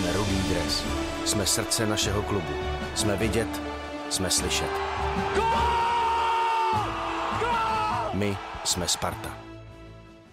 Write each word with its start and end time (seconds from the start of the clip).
Jsme 0.00 0.12
Rudý 0.12 0.42
dres. 0.48 0.84
Jsme 1.24 1.46
srdce 1.46 1.86
našeho 1.86 2.22
klubu. 2.22 2.52
Jsme 2.94 3.16
vidět, 3.16 3.62
jsme 4.10 4.30
slyšet. 4.30 4.70
My 8.14 8.36
jsme 8.64 8.88
Sparta. 8.88 9.49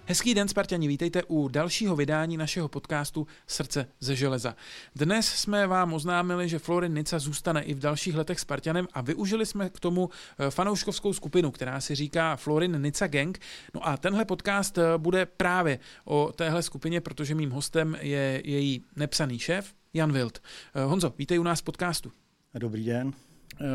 Hezký 0.10 0.34
den, 0.34 0.48
Spartani, 0.48 0.88
vítejte 0.88 1.24
u 1.24 1.48
dalšího 1.48 1.96
vydání 1.96 2.38
našeho 2.38 2.68
podcastu 2.68 3.28
Srdce 3.48 3.88
ze 4.00 4.16
železa. 4.16 4.56
Dnes 4.96 5.28
jsme 5.28 5.68
vám 5.68 5.94
oznámili, 5.94 6.50
že 6.50 6.60
Florin 6.60 6.94
Nica 6.94 7.20
zůstane 7.20 7.64
i 7.64 7.74
v 7.74 7.80
dalších 7.80 8.16
letech 8.16 8.40
Spartanem 8.40 8.88
a 8.94 9.02
využili 9.02 9.46
jsme 9.46 9.70
k 9.70 9.80
tomu 9.80 10.10
eh, 10.40 10.52
fanouškovskou 10.52 11.14
skupinu, 11.14 11.52
která 11.52 11.82
si 11.82 11.96
říká 11.96 12.36
Florin 12.36 12.82
Nica 12.82 13.08
Gang. 13.08 13.40
No 13.74 13.88
a 13.88 13.98
tenhle 13.98 14.26
podcast 14.26 14.78
eh, 14.78 14.82
bude 14.98 15.26
právě 15.26 15.80
o 16.06 16.32
téhle 16.36 16.64
skupině, 16.64 17.02
protože 17.02 17.36
mým 17.36 17.52
hostem 17.52 17.98
je 18.02 18.42
její 18.46 18.84
nepsaný 18.96 19.40
šéf, 19.40 19.74
Jan 19.94 20.12
Wild. 20.12 20.42
Eh, 20.76 20.84
Honzo, 20.84 21.14
vítej 21.18 21.40
u 21.40 21.44
nás 21.44 21.60
v 21.60 21.64
podcastu. 21.64 22.12
Dobrý 22.54 22.86
den. 22.86 23.14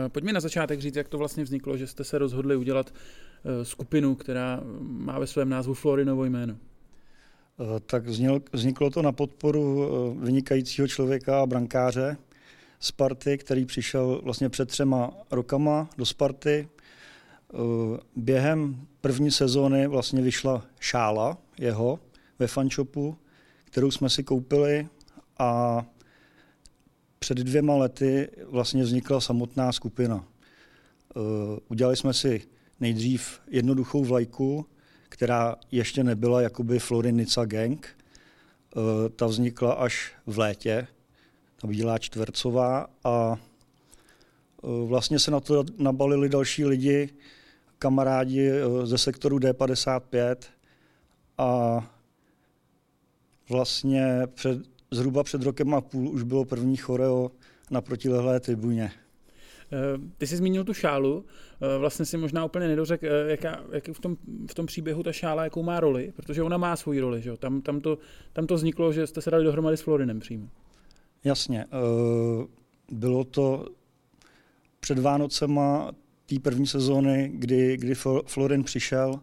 Pojďme 0.09 0.32
na 0.32 0.41
začátek 0.41 0.80
říct, 0.80 0.96
jak 0.96 1.09
to 1.09 1.18
vlastně 1.18 1.45
vzniklo, 1.45 1.77
že 1.77 1.86
jste 1.86 2.04
se 2.04 2.18
rozhodli 2.18 2.56
udělat 2.56 2.95
skupinu, 3.62 4.14
která 4.14 4.60
má 4.80 5.18
ve 5.18 5.27
svém 5.27 5.48
názvu 5.48 5.74
Florinovo 5.74 6.24
jméno. 6.24 6.56
Tak 7.86 8.05
vzniklo 8.52 8.91
to 8.91 9.02
na 9.02 9.12
podporu 9.12 9.88
vynikajícího 10.20 10.88
člověka 10.88 11.42
a 11.42 11.46
brankáře 11.46 12.16
Sparty, 12.80 13.38
který 13.38 13.64
přišel 13.64 14.20
vlastně 14.24 14.48
před 14.48 14.68
třema 14.68 15.10
rokama 15.30 15.88
do 15.96 16.06
Sparty. 16.06 16.69
Během 18.16 18.86
první 19.00 19.30
sezóny 19.30 19.86
vlastně 19.86 20.22
vyšla 20.22 20.66
šála 20.80 21.38
jeho 21.58 21.98
ve 22.38 22.46
fanshopu, 22.46 23.16
kterou 23.64 23.91
jsme 23.91 24.10
si 24.10 24.24
koupili 24.24 24.88
a 25.38 25.83
před 27.23 27.39
dvěma 27.39 27.77
lety 27.77 28.28
vlastně 28.47 28.83
vznikla 28.83 29.20
samotná 29.20 29.73
skupina. 29.73 30.25
Udělali 31.69 31.97
jsme 31.97 32.14
si 32.14 32.42
nejdřív 32.81 33.41
jednoduchou 33.48 34.05
vlajku, 34.05 34.67
která 35.09 35.56
ještě 35.70 36.05
nebyla 36.05 36.41
jakoby 36.41 36.79
Florinica 36.79 37.45
Gang. 37.45 37.89
Ta 39.17 39.27
vznikla 39.27 39.73
až 39.73 40.12
v 40.27 40.39
létě, 40.39 40.87
ta 41.61 41.69
bílá 41.69 41.98
čtvercová 41.98 42.87
a 43.05 43.36
vlastně 44.86 45.19
se 45.19 45.31
na 45.31 45.41
to 45.41 45.64
nabalili 45.79 46.29
další 46.29 46.64
lidi, 46.64 47.09
kamarádi 47.79 48.51
ze 48.84 48.98
sektoru 48.98 49.39
D55 49.39 50.36
a 51.39 51.81
vlastně 53.48 54.23
před, 54.34 54.59
zhruba 54.93 55.23
před 55.23 55.43
rokem 55.43 55.75
a 55.75 55.81
půl 55.81 56.09
už 56.09 56.23
bylo 56.23 56.45
první 56.45 56.77
choreo 56.77 57.31
na 57.71 57.81
protilehlé 57.81 58.41
tribuně. 58.41 58.93
Eh, 59.73 59.98
ty 60.19 60.27
jsi 60.27 60.37
zmínil 60.37 60.65
tu 60.65 60.75
šálu, 60.75 61.25
eh, 61.61 61.79
vlastně 61.79 62.05
si 62.05 62.17
možná 62.17 62.45
úplně 62.45 62.69
nedořek, 62.69 63.03
eh, 63.05 63.31
jaká, 63.31 63.61
jak 63.73 63.89
v 63.89 64.01
tom, 64.01 64.17
v 64.51 64.55
tom 64.55 64.67
příběhu 64.67 65.03
ta 65.03 65.13
šála, 65.13 65.45
jakou 65.45 65.63
má 65.63 65.81
roli, 65.81 66.13
protože 66.17 66.43
ona 66.43 66.57
má 66.57 66.77
svoji 66.77 67.01
roli, 67.01 67.23
že 67.23 67.31
jo? 67.31 67.37
Tam, 67.37 67.61
tam, 67.61 67.81
to, 67.81 67.98
tam 68.33 68.47
to 68.47 68.55
vzniklo, 68.55 68.93
že 68.93 69.07
jste 69.07 69.20
se 69.20 69.31
dali 69.31 69.45
dohromady 69.45 69.77
s 69.77 69.81
Florinem 69.81 70.20
přímo. 70.20 70.48
Jasně, 71.25 71.67
bylo 72.93 73.25
to 73.25 73.67
před 74.81 74.98
Vánocema 74.98 75.93
té 76.27 76.39
první 76.39 76.67
sezóny, 76.67 77.31
kdy, 77.35 77.77
kdy 77.77 77.95
Florin 78.27 78.65
přišel. 78.65 79.20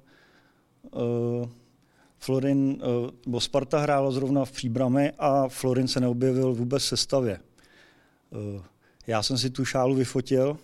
Florin, 2.20 2.81
bo 3.28 3.42
Sparta 3.42 3.80
hrála 3.80 4.12
zrovna 4.12 4.45
v 4.45 4.52
příbrami 4.52 5.12
a 5.17 5.48
Florin 5.48 5.88
se 5.88 6.00
neobjevil 6.00 6.53
vůbec 6.53 6.84
v 6.84 6.88
sestavě. 6.88 7.39
Já 9.08 9.23
jsem 9.23 9.38
si 9.38 9.50
tu 9.50 9.66
šálu 9.66 9.95
vyfotil, 9.95 10.58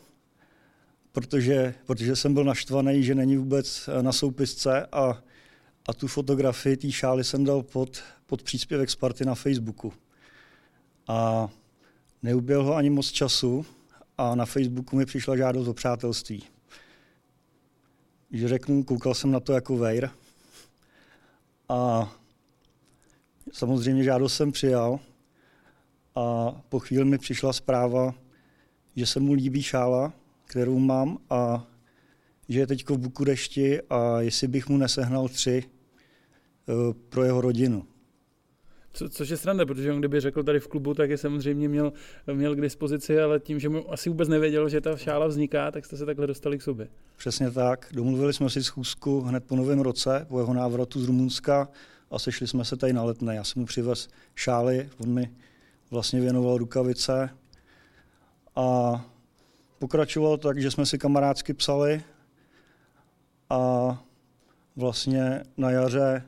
protože, 1.12 1.74
protože 1.86 2.16
jsem 2.16 2.34
byl 2.34 2.44
naštvaný, 2.44 3.04
že 3.04 3.16
není 3.16 3.38
vůbec 3.38 3.90
na 4.02 4.12
soupisce 4.12 4.86
a, 4.86 5.24
a 5.88 5.94
tu 5.94 6.08
fotografii 6.08 6.78
té 6.78 6.92
šály 6.92 7.24
jsem 7.24 7.44
dal 7.44 7.64
pod, 7.64 8.04
pod 8.26 8.44
příspěvek 8.44 8.90
Sparty 8.90 9.26
na 9.26 9.36
Facebooku. 9.36 9.94
A 11.08 11.50
neuběl 12.24 12.64
ho 12.64 12.76
ani 12.76 12.90
moc 12.90 13.12
času 13.12 13.66
a 14.18 14.36
na 14.36 14.46
Facebooku 14.46 14.96
mi 14.96 15.06
přišla 15.06 15.38
žádost 15.38 15.68
o 15.68 15.74
přátelství. 15.74 16.44
Když 18.30 18.46
řeknu, 18.46 18.84
koukal 18.84 19.14
jsem 19.14 19.32
na 19.32 19.40
to 19.40 19.54
jako 19.54 19.78
vejr 19.78 20.10
a 21.70 22.12
samozřejmě 23.52 24.04
žádost 24.04 24.36
jsem 24.36 24.52
přijal 24.52 25.00
a 26.16 26.52
po 26.70 26.80
chvíli 26.80 27.06
mi 27.06 27.18
přišla 27.18 27.54
zpráva, 27.54 28.16
že 28.96 29.06
se 29.06 29.20
mu 29.20 29.34
líbí 29.34 29.64
šála, 29.64 30.14
kterou 30.46 30.80
mám 30.80 31.18
a 31.30 31.68
že 32.50 32.60
je 32.60 32.68
teď 32.68 32.90
v 32.90 32.98
Bukurešti 32.98 33.82
a 33.82 34.22
jestli 34.22 34.48
bych 34.48 34.70
mu 34.70 34.78
nesehnal 34.78 35.28
tři 35.28 35.64
uh, 35.64 36.94
pro 36.94 37.24
jeho 37.24 37.42
rodinu. 37.42 37.88
Co, 38.96 39.10
což 39.10 39.30
je 39.30 39.38
sranda, 39.38 39.66
protože 39.66 39.94
on 39.94 40.00
kdyby 40.00 40.20
řekl 40.20 40.44
tady 40.44 40.60
v 40.60 40.68
klubu, 40.68 40.94
tak 40.94 41.10
je 41.10 41.18
samozřejmě 41.18 41.70
měl, 41.70 41.94
měl 42.34 42.56
k 42.56 42.62
dispozici, 42.62 43.22
ale 43.22 43.40
tím, 43.40 43.60
že 43.60 43.70
mu 43.70 43.94
asi 43.94 44.10
vůbec 44.10 44.30
nevěděl, 44.30 44.70
že 44.70 44.82
ta 44.82 44.98
šála 44.98 45.28
vzniká, 45.28 45.72
tak 45.72 45.86
jste 45.86 45.98
se 45.98 46.06
takhle 46.06 46.28
dostali 46.28 46.58
k 46.58 46.62
sobě. 46.62 46.88
Přesně 47.18 47.52
tak. 47.52 47.90
Domluvili 47.94 48.34
jsme 48.34 48.50
si 48.50 48.64
schůzku 48.64 49.22
hned 49.22 49.44
po 49.44 49.56
novém 49.56 49.80
roce, 49.80 50.26
po 50.30 50.40
jeho 50.40 50.54
návratu 50.54 51.02
z 51.02 51.08
Rumunska 51.08 51.70
a 52.12 52.20
sešli 52.20 52.48
jsme 52.48 52.66
se 52.66 52.78
tady 52.78 52.94
na 52.94 53.04
letné. 53.04 53.36
Já 53.36 53.44
jsem 53.44 53.60
mu 53.60 53.66
přivez 53.66 54.08
šály, 54.36 54.90
on 54.98 55.10
mi 55.14 55.32
vlastně 55.92 56.22
věnoval 56.22 56.58
rukavice, 56.58 57.30
a 58.56 59.02
pokračoval 59.80 60.38
tak, 60.38 60.62
že 60.62 60.72
jsme 60.72 60.86
si 60.86 60.98
kamarádsky 60.98 61.54
psali 61.54 62.04
a 63.50 64.04
vlastně 64.76 65.44
na 65.58 65.72
jaře, 65.72 66.24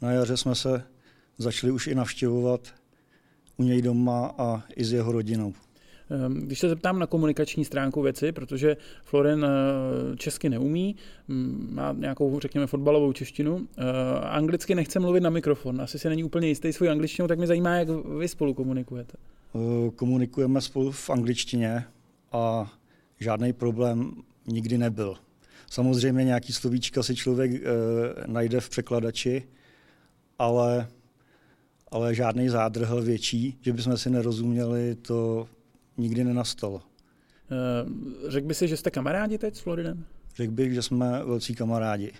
na 0.00 0.12
jaře 0.12 0.36
jsme 0.36 0.54
se 0.54 0.82
začali 1.40 1.72
už 1.72 1.86
i 1.86 1.94
navštěvovat 1.94 2.74
u 3.56 3.62
něj 3.62 3.82
doma 3.82 4.34
a 4.38 4.62
i 4.76 4.84
s 4.84 4.92
jeho 4.92 5.12
rodinou. 5.12 5.54
Ehm, 6.10 6.34
když 6.34 6.58
se 6.58 6.68
zeptám 6.68 6.98
na 6.98 7.06
komunikační 7.06 7.64
stránku 7.64 8.02
věci, 8.02 8.32
protože 8.32 8.76
Floren 9.04 9.44
eh, 9.44 10.16
česky 10.16 10.48
neumí, 10.48 10.96
má 11.70 11.92
nějakou, 11.92 12.40
řekněme, 12.40 12.66
fotbalovou 12.66 13.12
češtinu, 13.12 13.68
eh, 13.78 13.82
anglicky 14.20 14.74
nechce 14.74 15.00
mluvit 15.00 15.20
na 15.20 15.30
mikrofon, 15.30 15.80
asi 15.80 15.98
se 15.98 16.08
není 16.08 16.24
úplně 16.24 16.48
jistý 16.48 16.72
svou 16.72 16.88
angličtinou, 16.88 17.28
tak 17.28 17.38
mě 17.38 17.46
zajímá, 17.46 17.76
jak 17.76 17.88
vy 18.18 18.28
spolu 18.28 18.54
komunikujete. 18.54 19.18
Eh, 19.54 19.90
komunikujeme 19.90 20.60
spolu 20.60 20.90
v 20.90 21.10
angličtině 21.10 21.84
a 22.32 22.72
žádný 23.20 23.52
problém 23.52 24.12
nikdy 24.46 24.78
nebyl. 24.78 25.14
Samozřejmě 25.70 26.24
nějaký 26.24 26.52
slovíčka 26.52 27.02
si 27.02 27.16
člověk 27.16 27.50
najde 28.26 28.60
v 28.60 28.68
překladači, 28.68 29.42
ale, 30.38 30.88
ale 31.90 32.14
žádný 32.14 32.48
zádrhel 32.48 33.02
větší, 33.02 33.58
že 33.60 33.72
bychom 33.72 33.96
si 33.96 34.10
nerozuměli, 34.10 34.94
to 34.94 35.48
nikdy 35.96 36.24
nenastalo. 36.24 36.82
E, 37.50 38.30
řekl 38.30 38.46
by 38.46 38.54
si, 38.54 38.68
že 38.68 38.76
jste 38.76 38.90
kamarádi 38.90 39.38
teď 39.38 39.56
s 39.56 39.60
Floridem? 39.60 40.04
Řekl 40.36 40.52
bych, 40.52 40.74
že 40.74 40.82
jsme 40.82 41.24
velcí 41.24 41.54
kamarádi. 41.54 42.12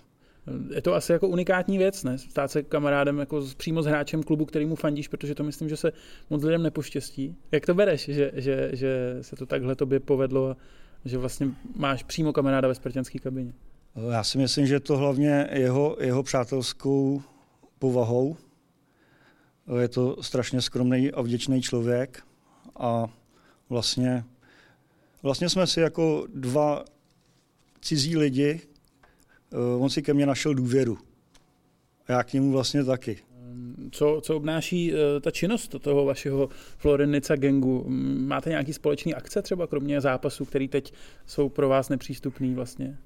Je 0.75 0.81
to 0.81 0.93
asi 0.93 1.11
jako 1.11 1.27
unikátní 1.27 1.77
věc, 1.77 2.03
ne? 2.03 2.17
Stát 2.17 2.51
se 2.51 2.63
kamarádem 2.63 3.19
jako 3.19 3.45
přímo 3.57 3.83
s 3.83 3.85
hráčem 3.85 4.23
klubu, 4.23 4.45
který 4.45 4.65
mu 4.65 4.75
fandíš, 4.75 5.07
protože 5.07 5.35
to 5.35 5.43
myslím, 5.43 5.69
že 5.69 5.77
se 5.77 5.91
moc 6.29 6.43
lidem 6.43 6.63
nepoštěstí. 6.63 7.35
Jak 7.51 7.65
to 7.65 7.73
bereš, 7.73 8.05
že, 8.05 8.31
že, 8.33 8.69
že 8.73 9.17
se 9.21 9.35
to 9.35 9.45
takhle 9.45 9.75
tobě 9.75 9.99
povedlo, 9.99 10.57
že 11.05 11.17
vlastně 11.17 11.47
máš 11.75 12.03
přímo 12.03 12.33
kamaráda 12.33 12.67
ve 12.67 12.75
spartanské 12.75 13.19
kabině? 13.19 13.53
Já 14.11 14.23
si 14.23 14.37
myslím, 14.37 14.67
že 14.67 14.79
to 14.79 14.97
hlavně 14.97 15.49
jeho, 15.51 15.97
jeho 15.99 16.23
přátelskou 16.23 17.21
povahou. 17.79 18.37
Je 19.79 19.87
to 19.87 20.23
strašně 20.23 20.61
skromný 20.61 21.11
a 21.11 21.21
vděčný 21.21 21.61
člověk 21.61 22.23
a 22.79 23.07
vlastně, 23.69 24.23
vlastně 25.23 25.49
jsme 25.49 25.67
si 25.67 25.79
jako 25.79 26.27
dva 26.33 26.83
cizí 27.81 28.17
lidi, 28.17 28.61
Eh, 29.53 29.75
on 29.77 29.89
si 29.89 30.01
ke 30.01 30.13
mně 30.13 30.25
našel 30.25 30.53
důvěru. 30.53 30.97
A 32.07 32.11
já 32.11 32.23
k 32.23 32.33
němu 32.33 32.51
vlastně 32.51 32.83
taky. 32.83 33.17
Co, 33.91 34.21
co 34.23 34.35
obnáší 34.37 34.93
uh, 34.93 34.99
ta 35.21 35.31
činnost 35.31 35.75
toho 35.81 36.05
vašeho 36.05 36.49
Florinica 36.77 37.35
gangu? 37.35 37.85
Máte 38.17 38.49
nějaký 38.49 38.73
společný 38.73 39.13
akce 39.15 39.41
třeba, 39.41 39.67
kromě 39.67 40.01
zápasů, 40.01 40.45
které 40.45 40.67
teď 40.67 40.93
jsou 41.25 41.49
pro 41.49 41.69
vás 41.69 41.89
nepřístupný 41.89 42.55
vlastně? 42.55 42.97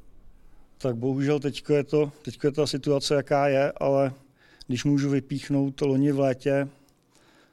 Tak 0.78 0.95
bohužel 0.95 1.40
teď 1.40 1.63
je, 1.69 1.84
to, 1.84 2.12
teďko 2.22 2.48
je 2.48 2.51
ta 2.51 2.68
situace, 2.68 3.16
jaká 3.16 3.48
je, 3.48 3.72
ale 3.72 4.13
když 4.68 4.84
můžu 4.84 5.10
vypíchnout 5.10 5.82
loni 5.82 6.12
v 6.12 6.20
létě, 6.20 6.68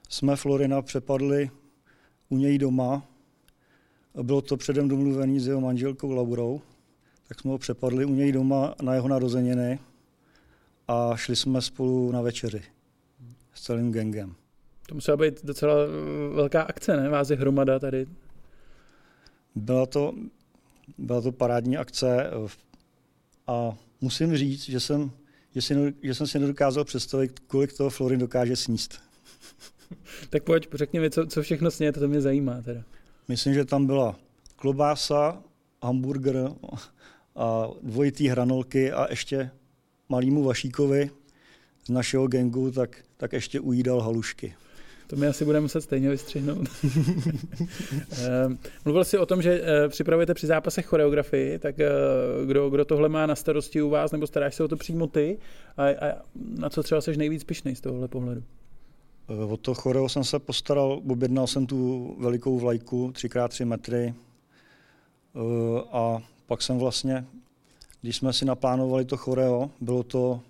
jsme 0.08 0.36
Florina 0.36 0.82
přepadli 0.82 1.50
u 2.28 2.36
něj 2.36 2.58
doma. 2.58 3.02
Bylo 4.22 4.40
to 4.40 4.56
předem 4.56 4.88
domluvený 4.88 5.40
s 5.40 5.46
jeho 5.46 5.60
manželkou 5.60 6.10
Laurou 6.10 6.60
tak 7.32 7.40
jsme 7.40 7.50
ho 7.50 7.58
přepadli 7.58 8.04
u 8.04 8.14
něj 8.14 8.32
doma 8.32 8.74
na 8.82 8.94
jeho 8.94 9.08
narozeniny 9.08 9.78
a 10.88 11.16
šli 11.16 11.36
jsme 11.36 11.62
spolu 11.62 12.12
na 12.12 12.22
večeři 12.22 12.62
s 13.54 13.62
celým 13.62 13.92
gangem. 13.92 14.34
To 14.88 14.94
musela 14.94 15.16
být 15.16 15.44
docela 15.44 15.74
velká 16.34 16.62
akce, 16.62 16.96
ne? 16.96 17.08
Vás 17.08 17.30
je 17.30 17.36
hromada 17.36 17.78
tady. 17.78 18.06
Byla 19.54 19.86
to, 19.86 20.14
byla 20.98 21.20
to 21.20 21.32
parádní 21.32 21.76
akce 21.76 22.30
a 23.46 23.72
musím 24.00 24.36
říct, 24.36 24.64
že 24.64 24.80
jsem, 24.80 25.10
že, 25.54 25.62
si, 25.62 25.94
že 26.02 26.14
jsem 26.14 26.26
si 26.26 26.38
nedokázal 26.38 26.84
představit, 26.84 27.38
kolik 27.38 27.72
toho 27.72 27.90
Florin 27.90 28.20
dokáže 28.20 28.56
sníst. 28.56 29.00
tak 30.30 30.42
pojď, 30.42 30.68
řekni 30.74 31.00
mi, 31.00 31.10
co, 31.10 31.26
co 31.26 31.42
všechno 31.42 31.70
snět, 31.70 31.92
to 31.92 32.08
mě 32.08 32.20
zajímá 32.20 32.62
teda. 32.62 32.82
Myslím, 33.28 33.54
že 33.54 33.64
tam 33.64 33.86
byla 33.86 34.18
klobása, 34.56 35.42
hamburger 35.82 36.50
a 37.36 37.68
dvojitý 37.82 38.28
hranolky 38.28 38.92
a 38.92 39.06
ještě 39.10 39.50
malýmu 40.08 40.44
Vašíkovi 40.44 41.10
z 41.84 41.90
našeho 41.90 42.26
gengu, 42.26 42.70
tak, 42.70 43.04
tak 43.16 43.32
ještě 43.32 43.60
ujídal 43.60 44.00
halušky. 44.00 44.54
To 45.12 45.16
mi 45.18 45.26
asi 45.26 45.44
budeme 45.44 45.62
muset 45.62 45.80
stejně 45.80 46.10
vystřihnout. 46.10 46.68
Eh, 48.12 48.56
mluvil 48.84 49.04
jsi 49.04 49.18
o 49.18 49.26
tom, 49.26 49.42
že 49.42 49.62
eh, 49.64 49.88
připravujete 49.88 50.34
při 50.34 50.46
zápasech 50.46 50.86
choreografii, 50.86 51.58
tak 51.58 51.80
eh, 51.80 51.90
kdo, 52.46 52.70
kdo 52.70 52.84
tohle 52.84 53.08
má 53.08 53.26
na 53.26 53.34
starosti 53.34 53.82
u 53.82 53.90
vás, 53.90 54.12
nebo 54.12 54.26
staráš 54.26 54.54
se 54.54 54.64
o 54.64 54.68
to 54.68 54.76
přímo 54.76 55.06
ty? 55.06 55.38
A, 55.76 55.88
a 55.88 56.22
na 56.58 56.70
co 56.70 56.82
třeba 56.82 57.00
jsi 57.00 57.16
nejvíc 57.16 57.44
pišnej 57.44 57.76
z 57.76 57.80
tohohle 57.80 58.08
pohledu? 58.08 58.42
O 59.48 59.56
to 59.56 59.74
choreo 59.74 60.08
jsem 60.08 60.24
se 60.24 60.38
postaral, 60.38 61.00
objednal 61.10 61.46
jsem 61.46 61.66
tu 61.66 62.14
velikou 62.20 62.58
vlajku, 62.58 63.08
3x3 63.08 63.66
metry 63.66 64.14
a 65.92 66.18
pak 66.46 66.62
jsem 66.62 66.78
vlastně, 66.78 67.24
když 68.00 68.16
jsme 68.16 68.32
si 68.32 68.44
naplánovali 68.44 69.04
to 69.04 69.16
choreo, 69.16 69.70
bylo 69.80 70.02
to 70.02 70.40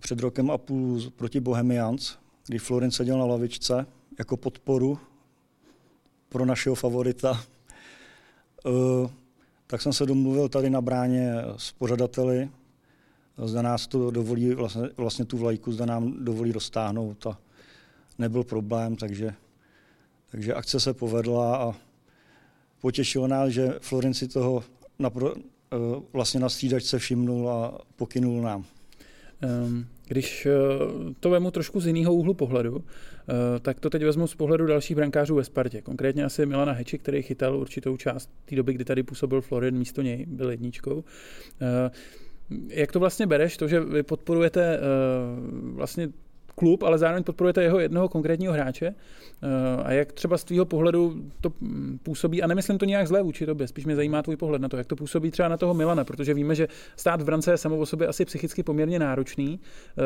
před 0.00 0.20
rokem 0.20 0.50
a 0.50 0.58
půl 0.58 1.00
proti 1.16 1.40
Bohemians, 1.40 2.21
kdy 2.46 2.58
Florin 2.58 2.90
seděl 2.90 3.18
na 3.18 3.24
lavičce 3.24 3.86
jako 4.18 4.36
podporu 4.36 4.98
pro 6.28 6.44
našeho 6.44 6.74
favorita. 6.74 7.44
Eh, 8.66 9.10
tak 9.66 9.82
jsem 9.82 9.92
se 9.92 10.06
domluvil 10.06 10.48
tady 10.48 10.70
na 10.70 10.80
bráně 10.80 11.34
s 11.56 11.72
pořadateli, 11.72 12.50
zda 13.44 13.62
nás 13.62 13.86
to 13.86 14.10
dovolí, 14.10 14.54
vlastně, 14.54 14.82
vlastně 14.96 15.24
tu 15.24 15.38
vlajku, 15.38 15.72
zda 15.72 15.86
nám 15.86 16.24
dovolí 16.24 16.52
roztáhnout 16.52 17.26
a 17.26 17.38
nebyl 18.18 18.44
problém, 18.44 18.96
takže, 18.96 19.34
takže 20.30 20.54
akce 20.54 20.80
se 20.80 20.94
povedla 20.94 21.56
a 21.56 21.74
potěšilo 22.80 23.26
nás, 23.26 23.50
že 23.50 23.74
Florin 23.80 24.14
si 24.14 24.28
toho 24.28 24.64
napro, 24.98 25.34
eh, 25.36 25.76
vlastně 26.12 26.40
na 26.40 26.48
střídačce 26.48 26.98
všimnul 26.98 27.50
a 27.50 27.78
pokynul 27.96 28.42
nám. 28.42 28.64
Um, 29.64 29.86
když 30.12 30.46
eh, 30.46 30.50
to 31.20 31.30
vemu 31.30 31.50
trošku 31.50 31.80
z 31.80 31.86
jiného 31.86 32.14
úhlu 32.14 32.34
pohledu, 32.34 32.84
eh, 32.84 33.60
tak 33.60 33.80
to 33.80 33.90
teď 33.90 34.02
vezmu 34.02 34.26
z 34.26 34.34
pohledu 34.34 34.66
dalších 34.66 34.96
brankářů 34.96 35.34
ve 35.34 35.44
Spartě. 35.44 35.82
Konkrétně 35.82 36.24
asi 36.24 36.46
Milana 36.46 36.72
Heči, 36.72 36.98
který 36.98 37.22
chytal 37.22 37.56
určitou 37.56 37.96
část 37.96 38.30
té 38.44 38.56
doby, 38.56 38.72
kdy 38.72 38.84
tady 38.84 39.02
působil 39.02 39.40
Florin, 39.40 39.78
místo 39.78 40.02
něj 40.02 40.26
byl 40.28 40.50
jedničkou. 40.50 41.04
Eh, 41.60 41.90
jak 42.68 42.92
to 42.92 43.00
vlastně 43.00 43.26
bereš, 43.26 43.56
to, 43.56 43.68
že 43.68 43.80
vy 43.80 44.02
podporujete 44.02 44.80
vlastně 45.62 46.08
klub, 46.54 46.82
ale 46.82 46.98
zároveň 46.98 47.24
podporujete 47.24 47.62
jeho 47.62 47.80
jednoho 47.80 48.08
konkrétního 48.08 48.52
hráče. 48.52 48.86
Eh, 49.42 49.82
a 49.82 49.92
jak 49.92 50.12
třeba 50.12 50.38
z 50.38 50.44
tvýho 50.44 50.64
pohledu 50.64 51.22
to 51.40 51.52
působí, 52.02 52.42
a 52.42 52.46
nemyslím 52.46 52.78
to 52.78 52.84
nějak 52.84 53.08
zlé 53.08 53.22
vůči 53.22 53.46
tobě, 53.46 53.68
spíš 53.68 53.84
mě 53.84 53.96
zajímá 53.96 54.22
tvůj 54.22 54.36
pohled 54.36 54.62
na 54.62 54.68
to, 54.68 54.76
jak 54.76 54.86
to 54.86 54.96
působí 54.96 55.30
třeba 55.30 55.48
na 55.48 55.56
toho 55.56 55.74
Milana, 55.74 56.04
protože 56.04 56.34
víme, 56.34 56.54
že 56.54 56.68
stát 56.96 57.22
v 57.22 57.24
brance 57.24 57.50
je 57.50 57.56
samo 57.56 57.78
o 57.78 57.86
sobě 57.86 58.06
asi 58.06 58.24
psychicky 58.24 58.62
poměrně 58.62 58.98
náročný. 58.98 59.60
Eh, 59.60 60.02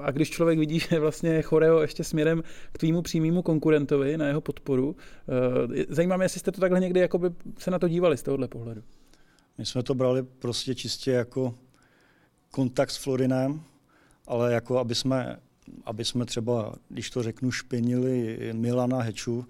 a 0.00 0.10
když 0.10 0.30
člověk 0.30 0.58
vidí, 0.58 0.78
že 0.90 0.98
vlastně 0.98 1.42
choreo 1.42 1.80
ještě 1.80 2.04
směrem 2.04 2.42
k 2.72 2.78
tvýmu 2.78 3.02
přímému 3.02 3.42
konkurentovi 3.42 4.18
na 4.18 4.26
jeho 4.26 4.40
podporu, 4.40 4.96
eh, 5.78 5.84
zajímá 5.88 6.16
mě, 6.16 6.24
jestli 6.24 6.40
jste 6.40 6.52
to 6.52 6.60
takhle 6.60 6.80
někdy 6.80 7.00
jakoby 7.00 7.30
se 7.58 7.70
na 7.70 7.78
to 7.78 7.88
dívali 7.88 8.16
z 8.16 8.22
tohohle 8.22 8.48
pohledu. 8.48 8.82
My 9.58 9.66
jsme 9.66 9.82
to 9.82 9.94
brali 9.94 10.22
prostě 10.22 10.74
čistě 10.74 11.10
jako 11.10 11.54
kontakt 12.50 12.90
s 12.90 12.96
Florinem, 12.96 13.60
ale 14.26 14.52
jako 14.52 14.78
aby 14.78 14.94
jsme 14.94 15.36
aby 15.84 16.04
jsme 16.04 16.24
třeba, 16.24 16.74
když 16.88 17.10
to 17.10 17.22
řeknu, 17.22 17.50
špinili 17.50 18.38
Milana 18.52 19.02
Heču, 19.02 19.44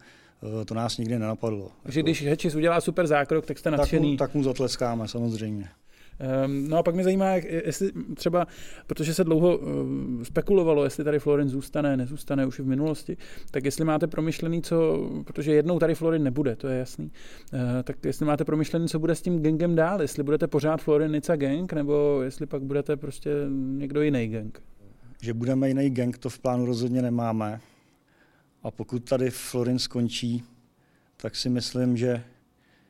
eh, 0.63 0.65
to 0.65 0.75
nás 0.75 0.99
nikdy 0.99 1.19
nenapadlo. 1.19 1.71
Takže 1.83 2.03
když 2.03 2.23
Hečis 2.23 2.55
udělá 2.55 2.81
super 2.81 3.07
zákrok, 3.07 3.47
tak 3.47 3.59
jste 3.59 3.71
nadšený. 3.71 4.17
Tak 4.17 4.29
mu, 4.29 4.29
tak 4.29 4.35
mu 4.35 4.43
zatleskáme, 4.43 5.09
samozřejmě. 5.09 5.69
Um, 6.45 6.69
no 6.69 6.79
a 6.79 6.83
pak 6.83 6.95
mě 6.95 7.05
zajímá, 7.05 7.31
jestli 7.65 7.91
třeba, 8.15 8.47
protože 8.87 9.15
se 9.15 9.25
dlouho 9.25 9.59
uh, 9.59 9.67
spekulovalo, 10.23 10.85
jestli 10.85 11.05
tady 11.05 11.19
Florin 11.19 11.49
zůstane, 11.49 11.97
nezůstane 11.97 12.47
už 12.47 12.61
v 12.61 12.67
minulosti, 12.67 13.17
tak 13.51 13.65
jestli 13.65 13.85
máte 13.85 14.07
promyšlený, 14.07 14.63
co, 14.63 15.09
protože 15.25 15.53
jednou 15.53 15.79
tady 15.79 15.95
Florin 15.95 16.23
nebude, 16.23 16.57
to 16.57 16.69
je 16.69 16.79
jasný, 16.79 17.05
uh, 17.53 17.61
tak 17.85 17.97
jestli 18.05 18.27
máte 18.27 18.45
promyšlený, 18.45 18.89
co 18.89 18.99
bude 18.99 19.15
s 19.15 19.23
tím 19.23 19.43
gangem 19.43 19.75
dál, 19.75 20.03
jestli 20.03 20.23
budete 20.23 20.47
pořád 20.47 20.83
Florin 20.83 21.13
Nica 21.13 21.37
gang, 21.37 21.73
nebo 21.73 22.21
jestli 22.23 22.47
pak 22.47 22.63
budete 22.63 22.97
prostě 22.97 23.31
někdo 23.51 24.03
jiný 24.03 24.29
gang 24.29 24.61
že 25.21 25.35
budeme 25.35 25.69
jiný 25.69 25.91
gang, 25.91 26.19
to 26.19 26.31
v 26.31 26.39
plánu 26.39 26.67
rozhodně 26.67 27.03
nemáme. 27.03 27.61
A 28.63 28.71
pokud 28.71 29.05
tady 29.09 29.31
Florin 29.31 29.79
skončí, 29.79 30.45
tak 31.17 31.37
si 31.37 31.49
myslím, 31.49 31.97
že, 31.97 32.25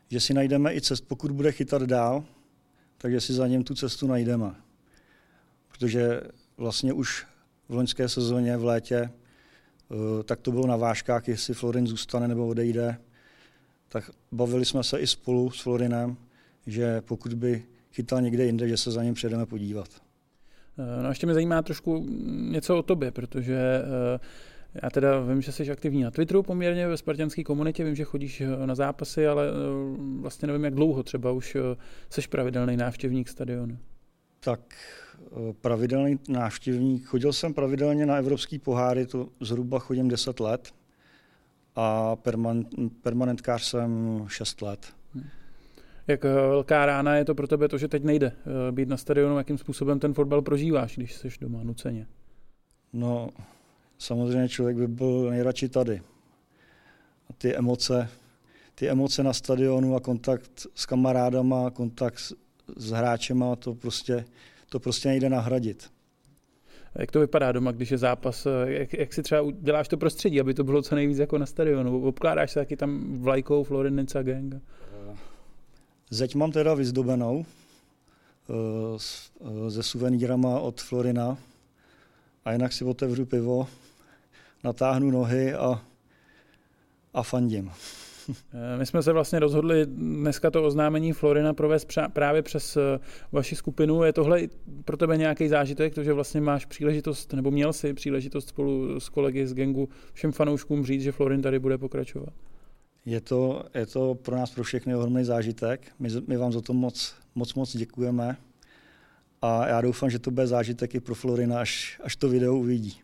že 0.09 0.21
si 0.21 0.35
najdeme 0.35 0.75
i 0.75 0.81
cestu, 0.81 1.07
pokud 1.07 1.31
bude 1.31 1.53
chytat 1.53 1.83
dál, 1.83 2.25
takže 2.99 3.21
si 3.21 3.33
za 3.33 3.47
něm 3.47 3.65
tu 3.65 3.75
cestu 3.75 4.07
najdeme. 4.07 4.55
Protože 5.69 6.21
vlastně 6.57 6.93
už 6.93 7.27
v 7.69 7.75
loňské 7.75 8.09
sezóně 8.09 8.57
v 8.57 8.65
létě 8.65 8.97
eh, 8.97 10.23
tak 10.25 10.41
to 10.41 10.51
bylo 10.51 10.67
na 10.67 10.77
vážkách, 10.77 11.29
jestli 11.29 11.55
Florin 11.55 11.87
zůstane 11.87 12.29
nebo 12.29 12.47
odejde. 12.47 12.99
Tak 13.89 14.11
bavili 14.33 14.65
jsme 14.65 14.85
se 14.85 14.99
i 14.99 15.07
spolu 15.07 15.51
s 15.51 15.61
Florinem, 15.61 16.17
že 16.67 17.01
pokud 17.01 17.35
by 17.35 17.65
chytal 17.93 18.21
někde 18.21 18.45
jinde, 18.45 18.69
že 18.69 18.77
se 18.77 18.91
za 18.91 19.03
ním 19.03 19.15
přijedeme 19.15 19.47
podívat. 19.47 20.10
No 21.03 21.07
a 21.07 21.09
ještě 21.09 21.27
mě 21.27 21.35
zajímá 21.35 21.63
trošku 21.63 22.07
něco 22.27 22.79
o 22.79 22.83
tobě, 22.83 23.11
protože 23.11 23.57
eh, 23.57 24.21
já 24.83 24.91
teda 24.91 25.21
vím, 25.21 25.43
že 25.43 25.53
jsi 25.53 25.71
aktivní 25.71 26.03
na 26.03 26.11
Twitteru 26.11 26.43
poměrně 26.43 26.89
ve 26.89 26.97
spartianské 26.97 27.45
komunitě, 27.45 27.85
vím, 27.85 27.97
že 27.97 28.05
chodíš 28.05 28.41
eh, 28.41 28.67
na 28.67 28.75
zápasy, 28.75 29.27
ale 29.27 29.49
eh, 29.49 29.53
vlastně 30.21 30.47
nevím, 30.47 30.65
jak 30.65 30.75
dlouho 30.75 31.03
třeba 31.03 31.33
už 31.33 31.57
jsi 32.11 32.29
pravidelný 32.29 32.77
návštěvník 32.77 33.29
stadionu. 33.29 33.79
Tak 34.41 34.61
pravidelný 35.61 36.19
návštěvník. 36.29 37.05
Chodil 37.05 37.33
jsem 37.33 37.55
pravidelně 37.55 38.07
na 38.07 38.17
evropský 38.17 38.59
poháry, 38.59 39.07
to 39.07 39.29
zhruba 39.41 39.79
chodím 39.79 40.09
10 40.09 40.41
let 40.41 40.73
a 41.77 42.17
permanent, 42.17 42.69
permanentkář 43.03 43.63
jsem 43.63 44.25
6 44.29 44.63
let. 44.63 44.87
Hmm 45.15 45.25
jak 46.07 46.25
eh, 46.25 46.29
velká 46.29 46.87
rána 46.87 47.17
je 47.17 47.25
to 47.25 47.35
pro 47.35 47.47
tebe 47.47 47.69
to, 47.69 47.79
že 47.79 47.89
teď 47.89 48.05
nejde 48.05 48.27
eh, 48.27 48.73
být 48.73 48.89
na 48.89 48.97
stadionu, 48.97 49.39
jakým 49.39 49.59
způsobem 49.59 49.99
ten 49.99 50.15
fotbal 50.15 50.43
prožíváš, 50.43 50.97
když 50.97 51.15
jsi 51.15 51.29
doma 51.41 51.63
nuceně? 51.63 52.07
No, 52.93 53.29
samozřejmě 53.99 54.49
člověk 54.49 54.77
by 54.77 54.89
byl 54.89 55.31
nejradši 55.31 55.69
tady. 55.69 56.03
A 57.31 57.33
ty 57.39 57.57
emoce, 57.57 58.09
ty 58.75 58.89
emoce 58.89 59.23
na 59.23 59.33
stadionu 59.33 59.97
a 59.97 60.01
kontakt 60.01 60.67
s 60.75 60.87
kamarádama, 60.87 61.71
kontakt 61.71 62.19
s, 62.19 62.35
s 62.77 62.91
hráčema, 62.91 63.57
to 63.57 63.75
prostě, 63.75 64.25
to 64.69 64.81
prostě 64.81 65.09
nejde 65.09 65.29
nahradit. 65.29 65.91
Jak 66.95 67.11
to 67.11 67.21
vypadá 67.21 67.53
doma, 67.53 67.73
když 67.73 67.91
je 67.91 67.99
zápas? 67.99 68.47
Eh, 68.47 68.73
jak, 68.73 68.93
jak 68.93 69.13
si 69.13 69.23
třeba 69.23 69.43
děláš 69.61 69.89
to 69.89 69.97
prostředí, 69.97 70.41
aby 70.41 70.55
to 70.55 70.65
bylo 70.65 70.83
co 70.83 70.95
nejvíc 70.95 71.19
jako 71.19 71.39
na 71.39 71.47
stadionu? 71.47 72.03
Obkládáš 72.03 72.51
se 72.51 72.61
taky 72.61 72.77
tam 72.77 73.19
vlajkou 73.23 73.65
Florinica 73.65 74.23
Gang? 74.23 74.55
Zeď 76.11 76.35
mám 76.35 76.53
teda 76.53 76.75
vyzdobenou 76.75 77.47
eh, 78.51 78.55
eh, 79.67 79.71
se 79.71 79.83
suvenírama 79.83 80.61
od 80.61 80.81
Florina 80.81 81.39
a 82.45 82.53
jinak 82.53 82.73
si 82.73 82.85
otevřu 82.85 83.27
pivo, 83.27 83.69
natáhnu 84.65 85.11
nohy 85.11 85.55
a, 85.55 85.83
a 87.15 87.23
fandím. 87.23 87.71
Eh, 88.55 88.79
my 88.79 88.87
jsme 88.87 89.03
se 89.03 89.13
vlastně 89.13 89.39
rozhodli 89.39 89.87
dneska 89.87 90.51
to 90.51 90.65
oznámení 90.65 91.13
Florina 91.13 91.55
provést 91.55 91.89
právě 92.13 92.43
přes 92.43 92.79
vaši 93.33 93.57
skupinu. 93.57 94.05
Je 94.05 94.13
tohle 94.13 94.41
pro 94.85 94.97
tebe 94.97 95.17
nějaký 95.17 95.49
zážitek, 95.49 95.95
to, 95.95 96.05
že 96.05 96.13
vlastně 96.13 96.41
máš 96.41 96.67
příležitost, 96.67 97.33
nebo 97.33 97.51
měl 97.51 97.73
si 97.73 97.95
příležitost 97.95 98.49
spolu 98.49 99.01
s 99.01 99.09
kolegy 99.09 99.47
z 99.47 99.55
gengu 99.55 99.89
všem 100.13 100.33
fanouškům 100.33 100.87
říct, 100.87 101.03
že 101.03 101.13
Florin 101.13 101.43
tady 101.43 101.59
bude 101.59 101.79
pokračovat? 101.79 102.33
Je 103.07 103.21
to, 103.21 103.65
je 103.75 103.87
to 103.87 104.15
pro 104.15 104.37
nás 104.37 104.51
pro 104.51 104.65
všechny 104.65 104.97
ohromný 104.97 105.25
zážitek. 105.25 105.93
My, 105.99 106.09
my 106.27 106.37
vám 106.37 106.53
za 106.53 106.61
to 106.61 106.73
moc, 106.73 107.15
moc, 107.35 107.55
moc 107.55 107.77
děkujeme. 107.77 108.37
A 109.43 109.67
já 109.69 109.81
doufám, 109.81 110.11
že 110.11 110.19
to 110.19 110.31
bude 110.31 110.47
zážitek 110.47 110.95
i 110.95 111.01
pro 111.01 111.15
Florina, 111.15 111.61
až, 111.61 112.01
až 112.05 112.17
to 112.17 112.29
video 112.29 112.55
uvidí. 112.55 113.01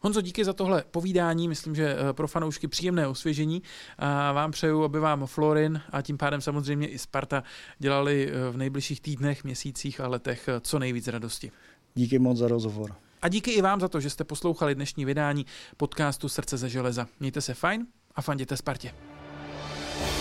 Honzo, 0.00 0.20
díky 0.20 0.44
za 0.44 0.52
tohle 0.52 0.84
povídání, 0.90 1.48
myslím, 1.48 1.74
že 1.74 1.96
eh, 1.96 2.12
pro 2.12 2.28
fanoušky 2.28 2.68
příjemné 2.68 3.06
osvěžení. 3.06 3.62
A 3.98 4.32
vám 4.32 4.50
přeju, 4.50 4.84
aby 4.84 5.00
vám 5.00 5.26
Florin 5.26 5.80
a 5.90 6.02
tím 6.02 6.18
pádem 6.18 6.40
samozřejmě 6.40 6.88
i 6.88 6.98
Sparta 6.98 7.42
dělali 7.78 8.30
eh, 8.30 8.50
v 8.50 8.56
nejbližších 8.56 9.00
týdnech, 9.00 9.44
měsících 9.44 10.00
a 10.00 10.08
letech 10.08 10.48
eh, 10.48 10.60
co 10.60 10.78
nejvíc 10.78 11.08
radosti. 11.08 11.52
Díky 11.94 12.18
moc 12.18 12.38
za 12.38 12.48
rozhovor. 12.48 12.94
A 13.22 13.28
díky 13.28 13.50
i 13.50 13.62
vám 13.62 13.80
za 13.80 13.88
to, 13.88 14.00
že 14.00 14.10
jste 14.10 14.24
poslouchali 14.24 14.74
dnešní 14.74 15.04
vydání 15.04 15.46
podcastu 15.76 16.28
Srdce 16.28 16.56
ze 16.56 16.68
železa. 16.68 17.06
Mějte 17.20 17.40
se 17.40 17.54
fajn 17.54 17.86
a 18.14 18.22
fanděte 18.22 18.56
Spartě. 18.56 19.15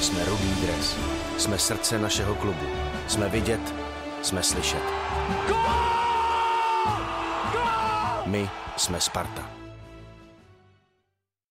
Jsme 0.01 0.25
rudý 0.25 0.55
dres. 0.61 0.95
Jsme 1.37 1.59
srdce 1.59 1.99
našeho 1.99 2.35
klubu. 2.35 2.65
Jsme 3.07 3.29
vidět, 3.29 3.73
jsme 4.21 4.43
slyšet. 4.43 4.83
My 8.25 8.49
jsme 8.77 9.01
Sparta. 9.01 9.64